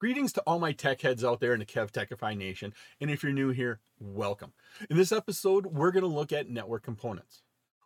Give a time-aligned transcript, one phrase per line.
[0.00, 3.32] Greetings to all my tech heads out there in the KevTechify Nation, and if you're
[3.32, 4.54] new here, welcome.
[4.88, 7.42] In this episode, we're going to look at network components.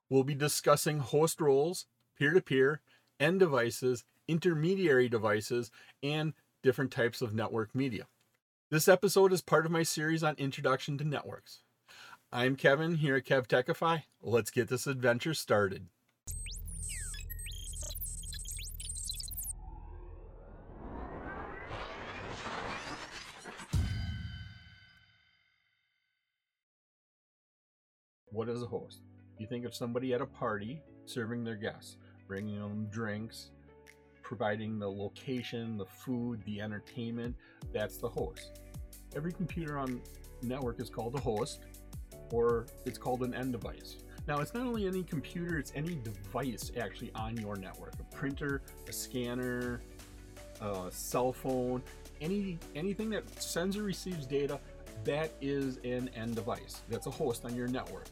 [0.09, 2.83] We'll be discussing host roles, peer to peer,
[3.19, 5.73] end devices, intermediary devices,
[6.05, 8.07] and different types of network media.
[8.71, 11.63] This episode is part of my series on Introduction to Networks.
[12.31, 14.05] I'm Kevin here at KevTechify.
[14.23, 15.89] Let's get this adventure started.
[28.35, 28.99] What is a host?
[29.39, 33.51] You think of somebody at a party serving their guests, bringing them drinks,
[34.23, 37.37] providing the location, the food, the entertainment.
[37.73, 38.59] That's the host.
[39.15, 40.01] Every computer on
[40.43, 41.61] network is called a host,
[42.33, 43.99] or it's called an end device.
[44.27, 48.63] Now, it's not only any computer, it's any device actually on your network a printer,
[48.89, 49.81] a scanner,
[50.61, 51.85] a cell phone,
[52.21, 54.59] any anything that sends or receives data
[55.05, 56.83] that is an end device.
[56.89, 58.07] That's a host on your network.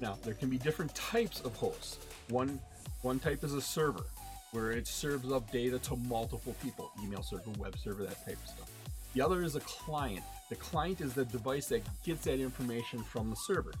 [0.00, 1.98] Now, there can be different types of hosts.
[2.28, 2.60] One
[3.02, 4.04] one type is a server,
[4.50, 8.48] where it serves up data to multiple people, email server, web server, that type of
[8.48, 8.70] stuff.
[9.14, 10.24] The other is a client.
[10.48, 13.72] The client is the device that gets that information from the server.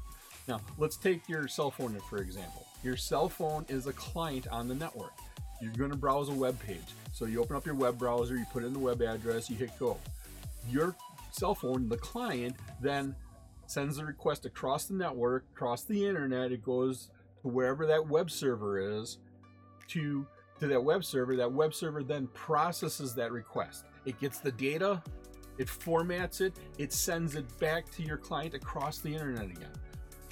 [0.46, 2.66] Now, let's take your cell phone for example.
[2.82, 5.12] Your cell phone is a client on the network.
[5.60, 6.94] You're going to browse a web page.
[7.12, 9.76] So you open up your web browser, you put in the web address, you hit
[9.78, 9.98] go.
[10.70, 10.94] Your
[11.32, 13.14] cell phone, the client, then
[13.70, 16.52] sends a request across the network, across the internet.
[16.52, 17.10] It goes
[17.42, 19.18] to wherever that web server is
[19.88, 20.26] to
[20.60, 21.36] to that web server.
[21.36, 23.84] That web server then processes that request.
[24.04, 25.02] It gets the data,
[25.58, 29.72] it formats it, it sends it back to your client across the internet again.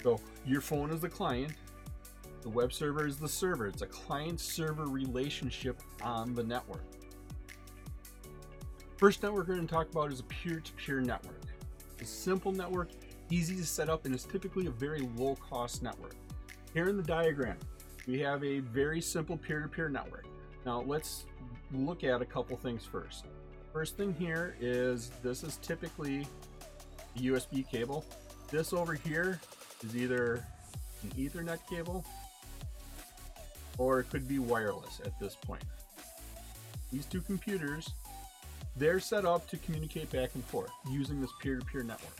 [0.02, 1.52] So your phone is the client,
[2.42, 3.66] the web server is the server.
[3.66, 6.84] It's a client server relationship on the network.
[8.96, 11.42] First network we're going to talk about is a peer to peer network.
[11.98, 12.90] It's a simple network,
[13.30, 16.14] easy to set up, and is typically a very low cost network.
[16.74, 17.56] Here in the diagram,
[18.06, 20.26] we have a very simple peer to peer network.
[20.64, 21.26] Now let's
[21.72, 23.24] look at a couple things first.
[23.72, 26.26] First thing here is this is typically
[27.16, 28.04] a USB cable.
[28.50, 29.40] This over here
[29.82, 30.44] is either
[31.02, 32.04] an Ethernet cable
[33.78, 35.62] or it could be wireless at this point.
[36.92, 37.90] These two computers,
[38.76, 42.16] they're set up to communicate back and forth using this peer-to-peer network.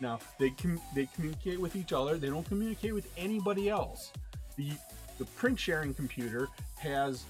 [0.00, 2.16] Now, they com- they communicate with each other.
[2.16, 4.12] They don't communicate with anybody else.
[4.56, 4.72] The
[5.18, 7.24] the print sharing computer has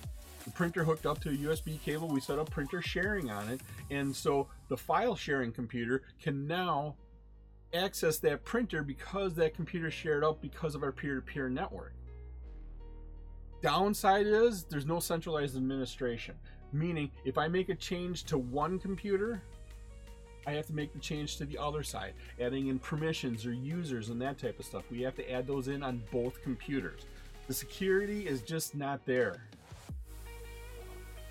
[0.44, 2.08] the printer hooked up to a USB cable.
[2.08, 6.96] We set up printer sharing on it, and so the file sharing computer can now
[7.74, 11.92] access that printer because that computer shared up because of our peer-to-peer network.
[13.62, 16.34] Downside is there's no centralized administration,
[16.72, 19.42] meaning if I make a change to one computer,
[20.46, 24.08] I have to make the change to the other side, adding in permissions or users
[24.08, 24.84] and that type of stuff.
[24.90, 27.02] We have to add those in on both computers.
[27.48, 29.42] The security is just not there.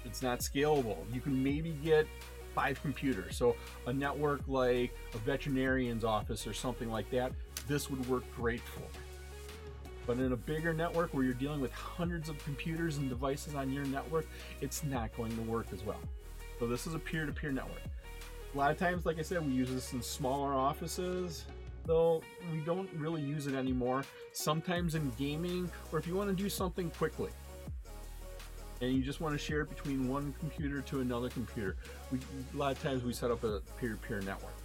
[0.06, 0.97] It's not scalable.
[1.13, 2.07] You can maybe get
[2.56, 3.35] five computers.
[3.35, 7.31] So a network like a veterinarian's office or something like that,
[7.68, 8.84] this would work great for.
[10.07, 13.72] But in a bigger network where you're dealing with hundreds of computers and devices on
[13.72, 14.25] your network,
[14.62, 16.00] it's not going to work as well.
[16.59, 17.81] So this is a peer-to-peer network.
[18.57, 21.45] A lot of times, like I said, we use this in smaller offices,
[21.85, 24.03] though we don't really use it anymore.
[24.34, 27.29] Sometimes in gaming, or if you want to do something quickly
[28.81, 31.75] and you just want to share it between one computer to another computer.
[32.12, 32.18] We,
[32.51, 34.56] a lot of times we set up a peer-to-peer network.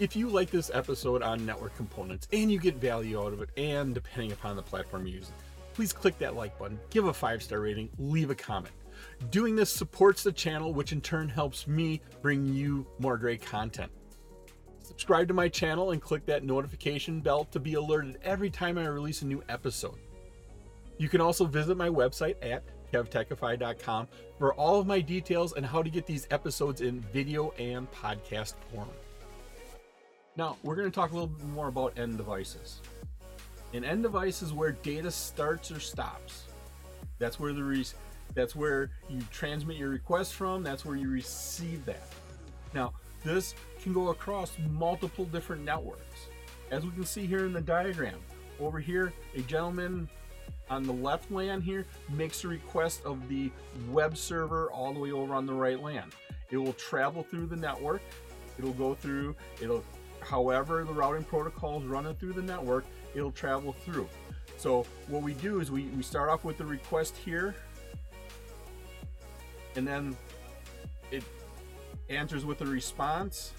[0.00, 3.50] If you like this episode on network components and you get value out of it,
[3.56, 5.30] and depending upon the platform you use,
[5.74, 8.74] please click that like button, give a five star rating, leave a comment.
[9.30, 13.90] Doing this supports the channel, which in turn helps me bring you more great content.
[14.82, 18.86] Subscribe to my channel and click that notification bell to be alerted every time I
[18.86, 19.98] release a new episode.
[20.96, 25.82] You can also visit my website at kevtechify.com for all of my details and how
[25.82, 28.88] to get these episodes in video and podcast form.
[30.36, 32.80] Now, we're going to talk a little bit more about end devices.
[33.74, 36.44] An end device is where data starts or stops.
[37.18, 37.64] That's where the
[38.34, 42.08] that's where you transmit your request from, that's where you receive that.
[42.74, 42.92] Now,
[43.24, 46.28] this can go across multiple different networks.
[46.70, 48.18] As we can see here in the diagram,
[48.60, 50.08] over here, a gentleman
[50.70, 53.50] on the left LAN here makes a request of the
[53.90, 56.10] web server all the way over on the right LAN.
[56.50, 58.02] It will travel through the network.
[58.58, 59.84] It'll go through, it'll,
[60.20, 62.84] however the routing protocols run it through the network,
[63.14, 64.08] it'll travel through.
[64.56, 67.54] So what we do is we, we start off with the request here
[69.78, 70.16] and then
[71.12, 71.22] it
[72.10, 73.52] answers with a response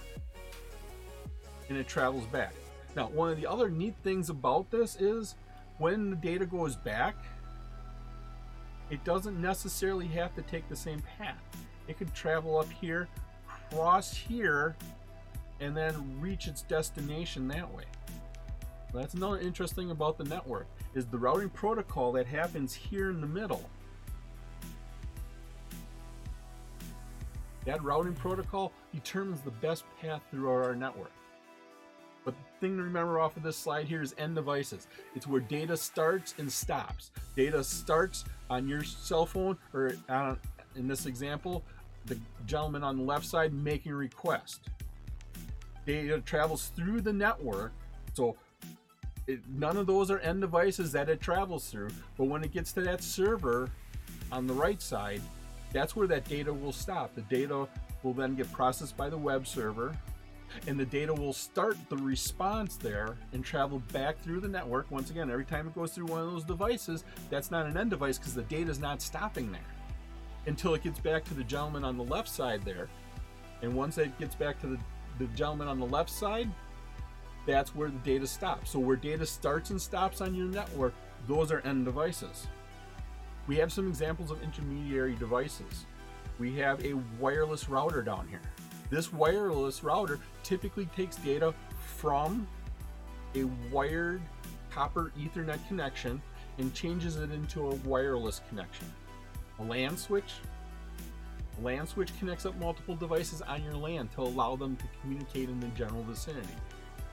[1.69, 2.53] and it travels back.
[2.93, 5.35] Now, one of the other neat things about this is
[5.77, 7.15] when the data goes back,
[8.89, 11.37] it doesn't necessarily have to take the same path.
[11.87, 13.07] It could travel up here,
[13.71, 14.75] cross here,
[15.61, 17.85] and then reach its destination that way.
[18.93, 23.27] That's another interesting about the network is the routing protocol that happens here in the
[23.27, 23.69] middle.
[27.69, 31.11] That routing protocol determines the best path through our network.
[32.25, 34.87] But the thing to remember off of this slide here is end devices.
[35.13, 37.11] It's where data starts and stops.
[37.35, 40.39] Data starts on your cell phone, or on,
[40.75, 41.63] in this example,
[42.07, 42.17] the
[42.47, 44.61] gentleman on the left side making a request.
[45.85, 47.71] Data travels through the network,
[48.15, 48.35] so
[49.27, 51.89] it, none of those are end devices that it travels through.
[52.17, 53.69] But when it gets to that server
[54.31, 55.21] on the right side,
[55.71, 57.13] that's where that data will stop.
[57.15, 57.67] The data
[58.03, 59.95] will then get processed by the web server
[60.67, 64.89] and the data will start the response there and travel back through the network.
[64.89, 67.89] Once again, every time it goes through one of those devices, that's not an end
[67.89, 69.61] device because the data is not stopping there
[70.47, 72.89] until it gets back to the gentleman on the left side there.
[73.61, 74.79] And once it gets back to the,
[75.19, 76.49] the gentleman on the left side,
[77.45, 78.71] that's where the data stops.
[78.71, 80.93] So where data starts and stops on your network,
[81.27, 82.47] those are end devices.
[83.49, 85.87] We have some examples of intermediary devices.
[86.37, 88.43] We have a wireless router down here.
[88.91, 91.55] This wireless router typically takes data
[91.97, 92.47] from
[93.33, 94.21] a wired
[94.69, 96.21] copper Ethernet connection
[96.59, 98.85] and changes it into a wireless connection.
[99.57, 100.35] A LAN switch.
[101.59, 105.49] A LAN switch connects up multiple devices on your LAN to allow them to communicate
[105.49, 106.53] in the general vicinity.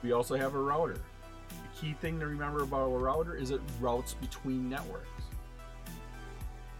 [0.03, 1.01] We also have a router.
[1.49, 5.16] The key thing to remember about a router is it routes between networks.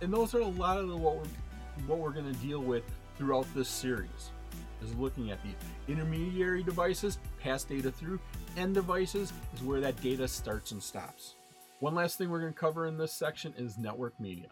[0.02, 2.84] And those are a lot of the, what we're, what we're going to deal with
[3.18, 4.32] throughout this series
[4.84, 8.20] is looking at the intermediary devices, pass data through,
[8.58, 11.36] end devices is where that data starts and stops.
[11.80, 14.50] One last thing we're going to cover in this section is network media.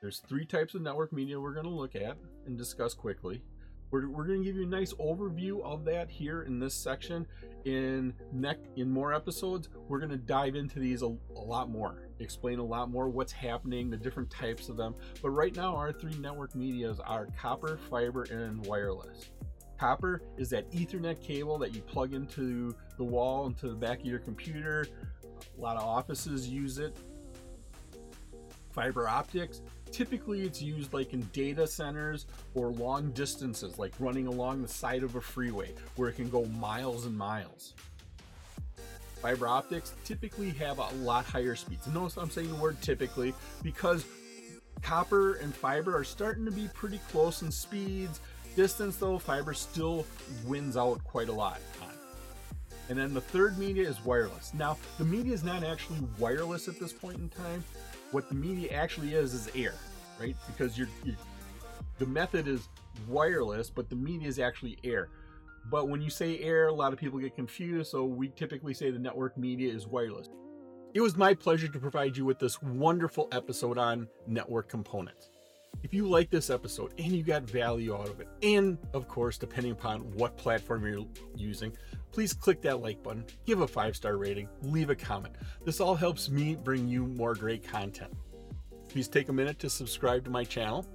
[0.00, 2.16] There's three types of network media we're going to look at
[2.46, 3.42] and discuss quickly.
[3.90, 7.26] We're, we're going to give you a nice overview of that here in this section.
[7.64, 12.08] In neck in more episodes, we're going to dive into these a, a lot more,
[12.18, 14.94] explain a lot more what's happening, the different types of them.
[15.22, 19.30] But right now, our three network medias are copper, fiber, and wireless.
[19.78, 24.06] Copper is that Ethernet cable that you plug into the wall, into the back of
[24.06, 24.86] your computer.
[25.56, 26.96] A lot of offices use it.
[28.72, 29.62] Fiber optics,
[29.92, 35.02] typically it's used like in data centers or long distances, like running along the side
[35.02, 37.74] of a freeway where it can go miles and miles.
[39.20, 41.86] Fiber optics typically have a lot higher speeds.
[41.88, 44.04] Notice I'm saying the word typically because
[44.80, 48.20] copper and fiber are starting to be pretty close in speeds
[48.58, 50.04] Distance though, fiber still
[50.44, 51.60] wins out quite a lot.
[52.88, 54.52] And then the third media is wireless.
[54.52, 57.62] Now, the media is not actually wireless at this point in time.
[58.10, 59.74] What the media actually is is air,
[60.18, 60.36] right?
[60.46, 61.16] Because you're, you're
[61.98, 62.68] the method is
[63.06, 65.08] wireless, but the media is actually air.
[65.70, 68.90] But when you say air, a lot of people get confused, so we typically say
[68.90, 70.28] the network media is wireless.
[70.94, 75.28] It was my pleasure to provide you with this wonderful episode on network components.
[75.82, 79.36] If you like this episode and you got value out of it, and of course,
[79.36, 81.04] depending upon what platform you're
[81.36, 81.76] using,
[82.12, 85.34] please click that like button, give a five star rating, leave a comment.
[85.64, 88.12] This all helps me bring you more great content.
[88.88, 90.86] Please take a minute to subscribe to my channel.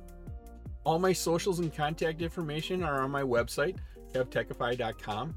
[0.84, 3.78] All my socials and contact information are on my website,
[4.14, 5.36] kevtechify.com.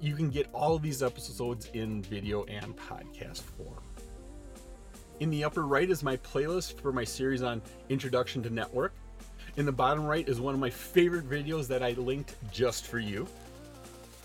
[0.00, 3.82] You can get all of these episodes in video and podcast form.
[5.20, 8.92] In the upper right is my playlist for my series on Introduction to Network.
[9.56, 12.98] In the bottom right is one of my favorite videos that I linked just for
[12.98, 13.26] you.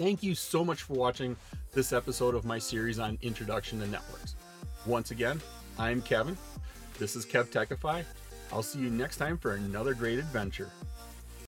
[0.01, 1.35] Thank you so much for watching
[1.73, 4.33] this episode of my series on Introduction to Networks.
[4.87, 5.39] Once again,
[5.77, 6.35] I'm Kevin.
[6.97, 8.03] This is KevTechify.
[8.51, 10.71] I'll see you next time for another great adventure.